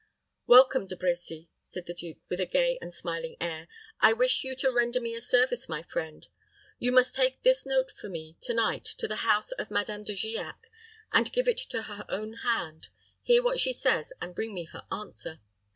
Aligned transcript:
"Welcome, 0.47 0.87
De 0.87 0.95
Brecy," 0.95 1.49
said 1.61 1.85
the 1.85 1.93
duke, 1.93 2.17
with 2.27 2.39
a 2.39 2.47
gay 2.47 2.79
and 2.81 2.91
smiling 2.91 3.35
air; 3.39 3.67
"I 3.99 4.13
wish 4.13 4.43
you 4.43 4.55
to 4.55 4.71
render 4.71 4.99
me 4.99 5.13
a 5.13 5.21
service, 5.21 5.69
my 5.69 5.83
friend. 5.83 6.25
You 6.79 6.91
must 6.91 7.15
take 7.15 7.43
this 7.43 7.67
note 7.67 7.91
for 7.91 8.09
me 8.09 8.35
to 8.41 8.55
night 8.55 8.83
to 8.97 9.07
the 9.07 9.17
house 9.17 9.51
of 9.51 9.69
Madame 9.69 10.03
De 10.03 10.13
Giac, 10.15 10.71
give 11.31 11.47
it 11.47 11.65
into 11.65 11.83
her 11.83 12.05
own 12.09 12.33
hand, 12.37 12.87
hear 13.21 13.43
what 13.43 13.59
she 13.59 13.73
says, 13.73 14.11
and 14.19 14.33
bring 14.33 14.55
me 14.55 14.63
her 14.63 14.87
answer. 14.91 15.39